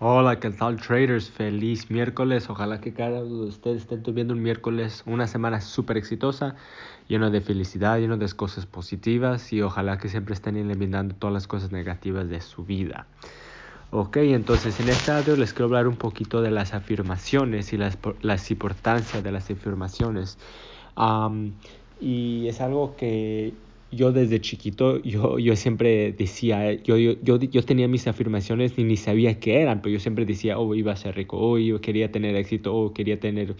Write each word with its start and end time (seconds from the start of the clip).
Hola, 0.00 0.40
¿qué 0.40 0.50
tal 0.50 0.80
traders? 0.80 1.30
Feliz 1.30 1.88
miércoles. 1.88 2.50
Ojalá 2.50 2.80
que 2.80 2.92
cada 2.92 3.22
uno 3.22 3.42
de 3.42 3.48
ustedes 3.48 3.82
estén 3.82 4.02
tuviendo 4.02 4.34
un 4.34 4.42
miércoles, 4.42 5.04
una 5.06 5.28
semana 5.28 5.60
súper 5.60 5.96
exitosa, 5.96 6.56
lleno 7.06 7.30
de 7.30 7.40
felicidad, 7.40 8.00
lleno 8.00 8.16
de 8.16 8.28
cosas 8.32 8.66
positivas 8.66 9.52
y 9.52 9.62
ojalá 9.62 9.98
que 9.98 10.08
siempre 10.08 10.34
estén 10.34 10.56
eliminando 10.56 11.14
todas 11.14 11.32
las 11.32 11.46
cosas 11.46 11.70
negativas 11.70 12.28
de 12.28 12.40
su 12.40 12.64
vida. 12.64 13.06
Ok, 13.92 14.16
entonces 14.16 14.80
en 14.80 14.88
este 14.88 15.12
audio 15.12 15.36
les 15.36 15.52
quiero 15.52 15.66
hablar 15.66 15.86
un 15.86 15.96
poquito 15.96 16.42
de 16.42 16.50
las 16.50 16.74
afirmaciones 16.74 17.72
y 17.72 17.76
las, 17.76 17.96
las 18.20 18.50
importancias 18.50 19.22
de 19.22 19.30
las 19.30 19.48
afirmaciones. 19.48 20.38
y 22.00 22.48
es 22.48 22.60
algo 22.60 22.96
que 22.96 23.54
yo 23.94 24.12
desde 24.12 24.40
chiquito, 24.40 25.00
yo, 25.02 25.38
yo 25.38 25.56
siempre 25.56 26.12
decía, 26.12 26.72
yo, 26.82 26.96
yo, 26.96 27.14
yo, 27.22 27.62
tenía 27.64 27.88
mis 27.88 28.06
afirmaciones 28.06 28.74
y 28.76 28.84
ni 28.84 28.96
sabía 28.96 29.38
qué 29.40 29.60
eran, 29.62 29.82
pero 29.82 29.94
yo 29.94 30.00
siempre 30.00 30.24
decía, 30.24 30.58
oh, 30.58 30.74
iba 30.74 30.92
a 30.92 30.96
ser 30.96 31.16
rico, 31.16 31.38
oh, 31.38 31.58
yo 31.58 31.80
quería 31.80 32.10
tener 32.10 32.36
éxito, 32.36 32.74
oh, 32.74 32.92
quería 32.92 33.18
tener 33.18 33.56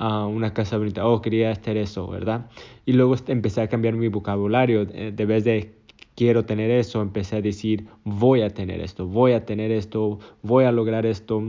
uh, 0.00 0.26
una 0.26 0.52
casa 0.52 0.78
bonita, 0.78 1.06
oh, 1.06 1.20
quería 1.20 1.50
hacer 1.50 1.76
eso, 1.76 2.08
¿verdad? 2.08 2.50
Y 2.86 2.92
luego 2.92 3.16
empecé 3.26 3.60
a 3.60 3.68
cambiar 3.68 3.94
mi 3.94 4.08
vocabulario, 4.08 4.82
eh, 4.92 5.12
de 5.14 5.24
vez 5.26 5.44
de 5.44 5.74
quiero 6.14 6.44
tener 6.44 6.70
eso, 6.70 7.00
empecé 7.00 7.36
a 7.36 7.40
decir, 7.40 7.86
voy 8.04 8.42
a 8.42 8.50
tener 8.50 8.80
esto, 8.80 9.06
voy 9.06 9.32
a 9.32 9.44
tener 9.44 9.70
esto, 9.70 10.18
voy 10.42 10.64
a 10.64 10.72
lograr 10.72 11.06
esto, 11.06 11.42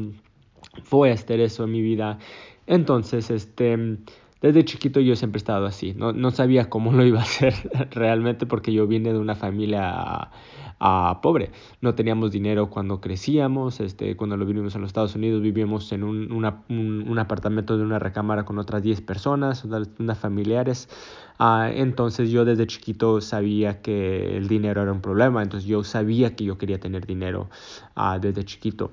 voy 0.92 1.10
a 1.10 1.14
hacer 1.14 1.40
eso 1.40 1.64
en 1.64 1.72
mi 1.72 1.82
vida. 1.82 2.20
Entonces, 2.68 3.32
este 3.32 3.98
desde 4.42 4.66
chiquito 4.66 5.00
yo 5.00 5.16
siempre 5.16 5.38
he 5.38 5.42
estado 5.42 5.66
así, 5.66 5.94
no, 5.94 6.14
no 6.14 6.32
sabía 6.32 6.70
cómo 6.70 6.92
lo 6.92 7.06
iba 7.06 7.20
a 7.20 7.24
hacer 7.24 7.54
realmente 7.92 8.46
porque 8.46 8.74
yo 8.74 8.88
vine 8.88 9.14
de 9.14 9.20
una 9.20 9.36
familia 9.36 10.30
pobre, 11.22 11.52
no 11.82 11.94
teníamos 11.94 12.32
dinero 12.32 12.70
cuando 12.70 13.02
crecíamos, 13.02 13.82
este, 13.82 14.16
cuando 14.16 14.38
lo 14.38 14.46
vivimos 14.46 14.76
en 14.76 14.82
los 14.82 14.90
Estados 14.90 15.14
Unidos 15.16 15.42
vivíamos 15.42 15.92
en 15.92 16.04
un, 16.04 16.32
un, 16.32 17.20
apartamento 17.20 17.78
de 17.78 17.84
una 17.84 18.00
recámara 18.00 18.46
con 18.46 18.58
otras 18.60 18.82
10 18.82 19.02
personas, 19.02 19.66
unas 19.66 20.18
familiares, 20.18 20.88
ah, 21.38 21.70
entonces 21.74 22.32
yo 22.32 22.46
desde 22.46 22.66
chiquito 22.66 23.20
sabía 23.20 23.82
que 23.82 24.38
el 24.38 24.48
dinero 24.48 24.82
era 24.82 24.92
un 24.94 25.02
problema, 25.02 25.44
entonces 25.44 25.68
yo 25.68 25.84
sabía 25.84 26.36
que 26.36 26.46
yo 26.46 26.58
quería 26.58 26.80
tener 26.80 27.06
dinero 27.06 27.50
ah, 27.96 28.18
desde 28.20 28.46
chiquito. 28.46 28.92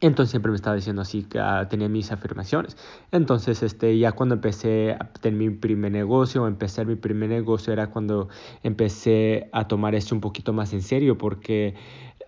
Entonces 0.00 0.30
siempre 0.30 0.50
me 0.50 0.56
estaba 0.56 0.76
diciendo 0.76 1.02
así, 1.02 1.24
que 1.24 1.40
ah, 1.40 1.66
tenía 1.68 1.88
mis 1.88 2.12
afirmaciones. 2.12 2.76
Entonces, 3.10 3.62
este, 3.62 3.98
ya 3.98 4.12
cuando 4.12 4.36
empecé 4.36 4.92
a 4.92 5.12
tener 5.12 5.38
mi 5.38 5.50
primer 5.50 5.92
negocio, 5.92 6.46
empezar 6.46 6.86
mi 6.86 6.94
primer 6.94 7.30
negocio, 7.30 7.72
era 7.72 7.88
cuando 7.88 8.28
empecé 8.62 9.48
a 9.52 9.66
tomar 9.66 9.94
esto 9.94 10.14
un 10.14 10.20
poquito 10.20 10.52
más 10.52 10.72
en 10.72 10.82
serio, 10.82 11.18
porque 11.18 11.74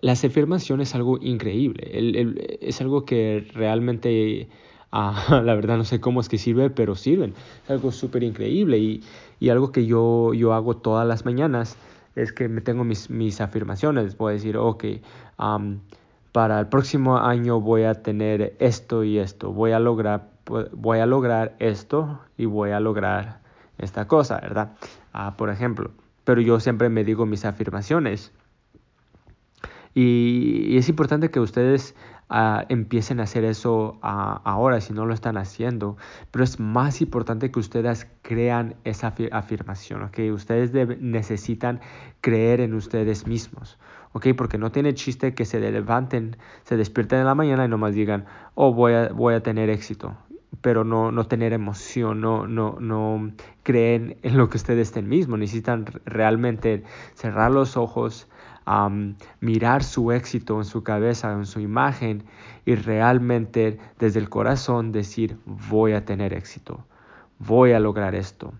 las 0.01 0.23
afirmaciones 0.25 0.89
es 0.89 0.95
algo 0.95 1.17
increíble, 1.21 2.57
es 2.61 2.81
algo 2.81 3.05
que 3.05 3.47
realmente, 3.53 4.49
ah, 4.91 5.41
la 5.43 5.55
verdad 5.55 5.77
no 5.77 5.85
sé 5.85 6.01
cómo 6.01 6.21
es 6.21 6.29
que 6.29 6.37
sirve, 6.37 6.69
pero 6.69 6.95
sirven. 6.95 7.33
Es 7.63 7.71
algo 7.71 7.91
súper 7.91 8.23
increíble 8.23 8.79
y, 8.79 9.03
y, 9.39 9.49
algo 9.49 9.71
que 9.71 9.85
yo, 9.85 10.33
yo 10.33 10.53
hago 10.53 10.77
todas 10.77 11.07
las 11.07 11.25
mañanas 11.25 11.77
es 12.15 12.33
que 12.33 12.49
me 12.49 12.61
tengo 12.61 12.83
mis, 12.83 13.09
mis 13.09 13.39
afirmaciones. 13.41 14.17
A 14.19 14.29
decir, 14.29 14.57
ok, 14.57 14.85
para 16.31 16.59
el 16.59 16.67
próximo 16.67 17.17
año 17.17 17.59
voy 17.59 17.83
a 17.83 18.01
tener 18.01 18.55
esto 18.59 19.03
y 19.03 19.19
esto, 19.19 19.51
voy 19.51 19.71
a 19.71 19.79
lograr, 19.79 20.29
voy 20.71 20.99
a 20.99 21.05
lograr 21.05 21.55
esto 21.59 22.19
y 22.37 22.45
voy 22.45 22.71
a 22.71 22.79
lograr 22.79 23.39
esta 23.77 24.07
cosa, 24.07 24.39
¿verdad? 24.39 24.71
Ah, 25.13 25.35
por 25.37 25.49
ejemplo, 25.49 25.91
pero 26.23 26.41
yo 26.41 26.59
siempre 26.59 26.89
me 26.89 27.03
digo 27.03 27.25
mis 27.25 27.45
afirmaciones. 27.45 28.31
Y, 29.93 30.77
es 30.77 30.89
importante 30.89 31.31
que 31.31 31.39
ustedes 31.39 31.95
ah, 32.29 32.65
empiecen 32.69 33.19
a 33.19 33.23
hacer 33.23 33.43
eso 33.43 33.99
ah, 34.01 34.41
ahora 34.43 34.81
si 34.81 34.93
no 34.93 35.05
lo 35.05 35.13
están 35.13 35.37
haciendo. 35.37 35.97
Pero 36.31 36.43
es 36.43 36.59
más 36.59 37.01
importante 37.01 37.51
que 37.51 37.59
ustedes 37.59 38.07
crean 38.21 38.75
esa 38.83 39.13
afirmación, 39.31 40.03
¿ok? 40.03 40.19
Ustedes 40.33 40.71
necesitan 40.99 41.81
creer 42.21 42.61
en 42.61 42.73
ustedes 42.73 43.27
mismos. 43.27 43.77
¿ok? 44.13 44.27
Porque 44.35 44.57
no 44.57 44.71
tiene 44.71 44.93
chiste 44.93 45.33
que 45.33 45.45
se 45.45 45.59
levanten, 45.59 46.37
se 46.63 46.77
despierten 46.77 47.19
en 47.19 47.25
la 47.25 47.35
mañana 47.35 47.65
y 47.65 47.67
nomás 47.67 47.95
digan, 47.95 48.25
oh, 48.55 48.73
voy 48.73 48.93
a, 48.93 49.09
voy 49.09 49.33
a 49.33 49.41
tener 49.41 49.69
éxito, 49.69 50.15
pero 50.59 50.83
no, 50.83 51.11
no 51.11 51.25
tener 51.27 51.53
emoción, 51.53 52.19
no, 52.19 52.47
no, 52.47 52.77
no 52.79 53.31
creen 53.63 54.17
en 54.21 54.37
lo 54.37 54.49
que 54.49 54.57
ustedes 54.57 54.89
estén 54.89 55.07
mismos, 55.07 55.39
necesitan 55.39 55.85
realmente 56.05 56.83
cerrar 57.13 57.51
los 57.51 57.77
ojos, 57.77 58.27
mirar 59.39 59.83
su 59.83 60.11
éxito 60.11 60.57
en 60.57 60.65
su 60.65 60.83
cabeza, 60.83 61.31
en 61.31 61.45
su 61.45 61.59
imagen 61.61 62.23
y 62.65 62.75
realmente 62.75 63.79
desde 63.99 64.19
el 64.19 64.29
corazón 64.29 64.91
decir, 64.91 65.37
voy 65.45 65.93
a 65.93 66.05
tener 66.05 66.33
éxito, 66.33 66.85
voy 67.39 67.71
a 67.71 67.79
lograr 67.79 68.13
esto 68.15 68.53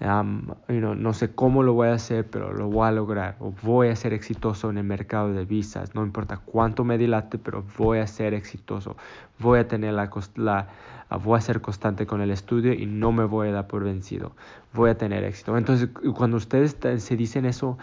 no 0.00 1.12
sé 1.12 1.34
cómo 1.34 1.62
lo 1.62 1.72
voy 1.72 1.88
a 1.88 1.94
hacer, 1.94 2.28
pero 2.28 2.52
lo 2.52 2.68
voy 2.68 2.86
a 2.86 2.92
lograr. 2.92 3.36
O 3.40 3.52
voy 3.62 3.88
a 3.88 3.96
ser 3.96 4.12
exitoso 4.12 4.70
en 4.70 4.78
el 4.78 4.84
mercado 4.84 5.32
de 5.32 5.44
visas. 5.44 5.94
No 5.94 6.04
importa 6.04 6.38
cuánto 6.38 6.84
me 6.84 6.98
dilate, 6.98 7.38
pero 7.38 7.64
voy 7.76 7.98
a 7.98 8.06
ser 8.06 8.34
exitoso. 8.34 8.96
Voy 9.38 9.58
a 9.58 9.66
tener 9.66 9.94
la, 9.94 10.08
la 10.36 10.68
voy 11.16 11.38
a 11.38 11.40
ser 11.40 11.60
constante 11.60 12.06
con 12.06 12.20
el 12.20 12.30
estudio 12.30 12.72
y 12.72 12.86
no 12.86 13.12
me 13.12 13.24
voy 13.24 13.48
a 13.48 13.52
dar 13.52 13.66
por 13.66 13.82
vencido. 13.82 14.32
Voy 14.72 14.90
a 14.90 14.96
tener 14.96 15.24
éxito. 15.24 15.56
Entonces, 15.56 15.88
cuando 16.14 16.36
ustedes 16.36 16.76
se 17.02 17.16
dicen 17.16 17.44
eso 17.44 17.76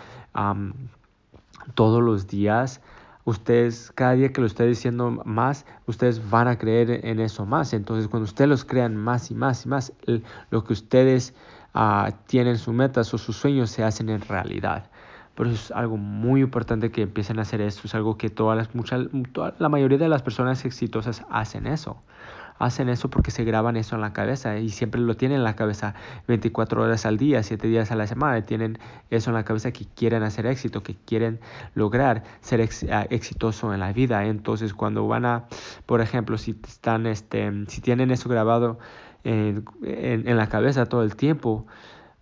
todos 1.74 2.02
los 2.02 2.28
días, 2.28 2.82
ustedes, 3.26 3.92
cada 3.96 4.14
día 4.14 4.32
que 4.32 4.40
lo 4.40 4.48
esté 4.48 4.66
diciendo 4.66 5.22
más, 5.26 5.66
ustedes 5.88 6.30
van 6.30 6.48
a 6.48 6.58
creer 6.58 7.06
en 7.06 7.20
eso 7.20 7.46
más. 7.46 7.74
Entonces, 7.74 8.08
cuando 8.08 8.26
ustedes 8.26 8.50
los 8.50 8.64
crean 8.64 8.96
más 8.96 9.32
y 9.32 9.36
más 9.36 9.66
y 9.66 9.70
más, 9.70 9.92
lo 10.52 10.64
que 10.64 10.74
ustedes 10.74 11.34
uh, 11.74 12.12
tienen 12.28 12.58
sus 12.58 12.74
metas 12.74 13.14
o 13.14 13.18
sus 13.18 13.36
sueños 13.36 13.72
se 13.72 13.84
hacen 13.84 14.10
en 14.10 14.22
realidad. 14.22 14.90
Por 15.34 15.48
eso 15.48 15.56
es 15.56 15.72
algo 15.72 15.98
muy 15.98 16.42
importante 16.42 16.92
que 16.92 17.02
empiecen 17.02 17.40
a 17.40 17.42
hacer 17.42 17.60
esto. 17.60 17.82
Es 17.86 17.96
algo 17.96 18.18
que 18.18 18.30
todas 18.30 18.58
las, 18.58 18.74
muchas, 18.74 19.08
la 19.60 19.70
mayoría 19.70 19.98
de 19.98 20.08
las 20.08 20.22
personas 20.22 20.64
exitosas 20.64 21.26
hacen 21.30 21.68
eso. 21.68 21.98
Hacen 22.58 22.88
eso 22.88 23.10
porque 23.10 23.32
se 23.32 23.44
graban 23.44 23.76
eso 23.76 23.96
en 23.96 24.02
la 24.02 24.14
cabeza 24.14 24.58
y 24.58 24.70
siempre 24.70 25.02
lo 25.02 25.16
tienen 25.18 25.40
en 25.40 25.44
la 25.44 25.58
cabeza 25.58 25.94
24 26.28 26.84
horas 26.84 27.06
al 27.06 27.18
día, 27.18 27.44
7 27.44 27.68
días 27.68 27.92
a 27.92 27.96
la 27.96 28.08
semana. 28.08 28.42
Tienen 28.46 28.80
eso 29.10 29.30
en 29.30 29.34
la 29.34 29.44
cabeza 29.44 29.72
que 29.72 29.86
quieren 29.86 30.24
hacer 30.24 30.46
éxito, 30.46 30.82
que 30.82 30.96
quieren 30.96 31.42
lograr 31.74 32.24
ser 32.40 32.68
ah, 32.92 33.06
exitoso 33.10 33.74
en 33.74 33.82
la 33.82 33.92
vida. 33.92 34.26
Entonces, 34.26 34.74
cuando 34.74 35.06
van 35.06 35.26
a, 35.26 35.46
por 35.86 36.00
ejemplo, 36.00 36.38
si 36.38 36.58
están, 36.66 37.08
este, 37.08 37.52
si 37.68 37.82
tienen 37.82 38.10
eso 38.12 38.30
grabado 38.30 38.80
en, 39.26 39.66
en, 39.84 40.38
la 40.38 40.48
cabeza 40.48 40.86
todo 40.86 41.04
el 41.04 41.18
tiempo, 41.18 41.66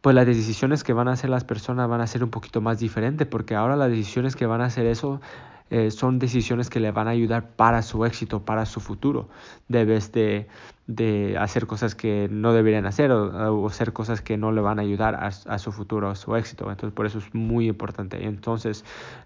pues 0.02 0.16
las 0.16 0.26
decisiones 0.26 0.84
que 0.84 0.94
van 0.94 1.08
a 1.10 1.12
hacer 1.12 1.30
las 1.30 1.44
personas 1.44 1.88
van 1.88 2.02
a 2.02 2.08
ser 2.08 2.24
un 2.24 2.32
poquito 2.32 2.60
más 2.60 2.80
diferentes, 2.80 3.28
porque 3.28 3.56
ahora 3.56 3.76
las 3.76 3.90
decisiones 3.90 4.36
que 4.36 4.48
van 4.48 4.62
a 4.62 4.66
hacer 4.66 4.88
eso 4.88 5.22
eh, 5.70 5.92
son 5.92 6.20
decisiones 6.20 6.70
que 6.70 6.80
le 6.80 6.92
van 6.92 7.08
a 7.08 7.12
ayudar 7.12 7.56
para 7.56 7.82
su 7.82 8.06
éxito, 8.06 8.44
para 8.46 8.66
su 8.66 8.80
futuro. 8.80 9.30
Debes 9.68 10.12
de, 10.12 10.48
de 10.88 11.38
hacer 11.38 11.66
cosas 11.66 11.96
que 11.96 12.28
no 12.30 12.54
deberían 12.54 12.86
hacer 12.86 13.12
o, 13.12 13.68
hacer 13.68 13.94
cosas 13.94 14.22
que 14.22 14.38
no 14.38 14.52
le 14.52 14.62
van 14.62 14.80
a 14.80 14.82
ayudar 14.82 15.16
a, 15.16 15.60
su 15.60 15.72
futuro, 15.72 16.10
a 16.10 16.16
su 16.16 16.36
éxito. 16.36 16.70
Entonces, 16.70 16.94
por 16.94 17.06
eso 17.06 17.20
es 17.20 17.34
muy 17.34 17.68
importante. 17.68 18.26
Entonces, 18.26 18.84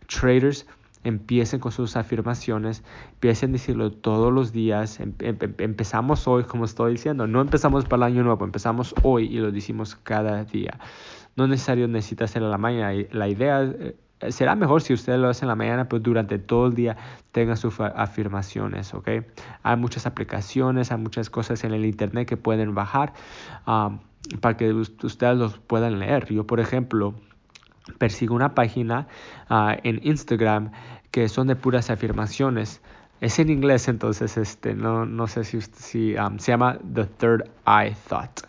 traders 0.07 0.67
empiecen 1.03 1.59
con 1.59 1.71
sus 1.71 1.95
afirmaciones, 1.95 2.83
empiecen 3.13 3.51
a 3.51 3.53
decirlo 3.53 3.91
todos 3.91 4.33
los 4.33 4.51
días, 4.51 4.99
em, 4.99 5.13
em, 5.19 5.37
em, 5.39 5.53
empezamos 5.59 6.27
hoy, 6.27 6.43
como 6.43 6.65
estoy 6.65 6.93
diciendo, 6.93 7.27
no 7.27 7.41
empezamos 7.41 7.85
para 7.85 8.07
el 8.07 8.13
año 8.13 8.23
nuevo, 8.23 8.43
empezamos 8.45 8.93
hoy 9.03 9.25
y 9.27 9.39
lo 9.39 9.51
decimos 9.51 9.95
cada 9.95 10.43
día. 10.43 10.79
No 11.35 11.45
es 11.45 11.49
necesario 11.49 11.87
necesita 11.87 12.25
hacerlo 12.25 12.47
a 12.47 12.51
la 12.51 12.57
mañana, 12.57 12.93
la 13.11 13.27
idea 13.29 13.63
eh, 13.63 13.95
será 14.29 14.55
mejor 14.55 14.81
si 14.81 14.93
ustedes 14.93 15.19
lo 15.19 15.29
hacen 15.29 15.45
en 15.45 15.49
la 15.49 15.55
mañana, 15.55 15.87
pero 15.87 15.99
durante 16.01 16.39
todo 16.39 16.67
el 16.67 16.75
día 16.75 16.97
tengan 17.31 17.57
sus 17.57 17.79
afirmaciones, 17.79 18.93
¿ok? 18.93 19.09
Hay 19.63 19.77
muchas 19.77 20.05
aplicaciones, 20.05 20.91
hay 20.91 20.97
muchas 20.97 21.29
cosas 21.29 21.63
en 21.63 21.73
el 21.73 21.85
internet 21.85 22.27
que 22.27 22.37
pueden 22.37 22.73
bajar 22.73 23.13
para 23.65 24.57
que 24.57 24.73
ustedes 24.73 25.37
los 25.37 25.57
puedan 25.59 25.99
leer. 25.99 26.25
Yo, 26.25 26.45
por 26.45 26.59
ejemplo, 26.59 27.13
persigo 27.97 28.35
una 28.35 28.55
página 28.55 29.07
ah, 29.49 29.77
en 29.83 29.99
Instagram 30.03 30.71
que 31.11 31.29
son 31.29 31.47
de 31.47 31.55
puras 31.55 31.89
afirmaciones. 31.89 32.81
Es 33.21 33.39
en 33.39 33.49
inglés, 33.49 33.87
entonces 33.87 34.37
este, 34.37 34.75
no, 34.75 35.05
no 35.05 35.27
sé 35.27 35.43
si, 35.43 35.61
si 35.61 36.15
um, 36.15 36.37
se 36.37 36.51
llama 36.51 36.77
The 36.93 37.05
Third 37.05 37.49
Eye 37.65 37.95
Thought. 38.07 38.41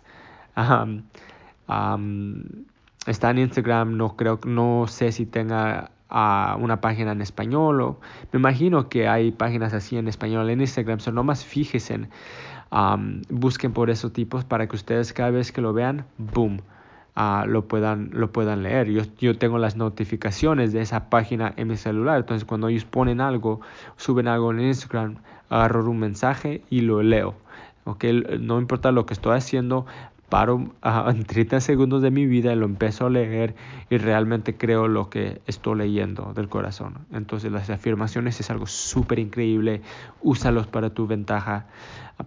Está 3.05 3.31
en 3.31 3.39
Instagram, 3.39 3.97
no 3.97 4.15
creo, 4.15 4.39
no 4.45 4.85
sé 4.87 5.11
si 5.11 5.25
tenga 5.25 5.91
uh, 6.09 6.61
una 6.61 6.81
página 6.81 7.11
en 7.11 7.21
español 7.21 7.81
o 7.81 7.99
me 8.31 8.39
imagino 8.39 8.89
que 8.89 9.07
hay 9.07 9.31
páginas 9.31 9.73
así 9.73 9.97
en 9.97 10.07
español 10.07 10.49
en 10.49 10.61
Instagram, 10.61 10.99
so 10.99 11.11
nomás 11.11 11.45
fíjense, 11.45 12.07
busquen 13.29 13.73
por 13.73 13.89
esos 13.89 14.13
tipos 14.13 14.43
para 14.45 14.67
que 14.67 14.75
ustedes 14.75 15.13
cada 15.13 15.31
vez 15.31 15.51
que 15.51 15.61
lo 15.61 15.73
vean, 15.73 16.05
boom, 16.17 16.61
ah, 17.15 17.45
lo, 17.47 17.67
puedan, 17.67 18.09
lo 18.13 18.31
puedan 18.31 18.63
leer. 18.63 18.89
Yo, 18.89 19.03
yo 19.19 19.37
tengo 19.37 19.57
las 19.57 19.75
notificaciones 19.75 20.71
de 20.73 20.81
esa 20.81 21.09
página 21.09 21.53
en 21.57 21.67
mi 21.67 21.77
celular, 21.77 22.17
entonces 22.17 22.45
cuando 22.45 22.67
ellos 22.67 22.85
ponen 22.85 23.21
algo, 23.21 23.61
suben 23.97 24.27
algo 24.27 24.51
en 24.51 24.61
Instagram, 24.61 25.17
agarro 25.49 25.89
un 25.89 25.99
mensaje 25.99 26.61
y 26.69 26.81
lo 26.81 27.01
leo. 27.01 27.35
Okay, 27.85 28.23
no 28.39 28.59
importa 28.59 28.91
lo 28.91 29.07
que 29.07 29.15
estoy 29.15 29.35
haciendo, 29.35 29.87
paro 30.29 30.73
en 31.07 31.23
30 31.25 31.59
segundos 31.59 32.01
de 32.01 32.11
mi 32.11 32.25
vida 32.25 32.53
y 32.53 32.55
lo 32.55 32.65
empiezo 32.65 33.07
a 33.07 33.09
leer 33.09 33.55
y 33.89 33.97
realmente 33.97 34.55
creo 34.57 34.87
lo 34.87 35.09
que 35.09 35.41
estoy 35.47 35.77
leyendo 35.77 36.33
del 36.33 36.49
corazón. 36.49 37.05
Entonces 37.11 37.51
las 37.51 37.69
afirmaciones 37.69 38.39
es 38.39 38.49
algo 38.49 38.67
súper 38.67 39.19
increíble, 39.19 39.81
úsalos 40.21 40.67
para 40.67 40.91
tu 40.91 41.07
ventaja 41.07 41.67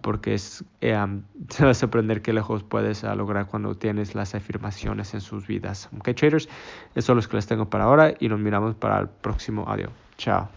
porque 0.01 0.33
es, 0.33 0.63
eh, 0.81 0.97
se 1.49 1.65
vas 1.65 1.83
a 1.83 1.85
aprender 1.85 2.21
qué 2.21 2.33
lejos 2.33 2.63
puedes 2.63 3.03
lograr 3.03 3.47
cuando 3.47 3.75
tienes 3.75 4.15
las 4.15 4.35
afirmaciones 4.35 5.13
en 5.13 5.21
sus 5.21 5.47
vidas. 5.47 5.89
Ok 5.97 6.09
traders, 6.15 6.49
eso 6.95 7.13
es 7.13 7.23
lo 7.23 7.29
que 7.29 7.37
les 7.37 7.47
tengo 7.47 7.69
para 7.69 7.85
ahora 7.85 8.13
y 8.19 8.27
nos 8.27 8.39
miramos 8.39 8.75
para 8.75 8.99
el 8.99 9.07
próximo 9.07 9.63
audio. 9.67 9.89
Chao. 10.17 10.47